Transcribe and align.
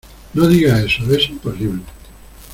no 0.33 0.47
digas 0.47 0.79
eso...¡ 0.79 1.03
es 1.13 1.29
imposible! 1.29 1.83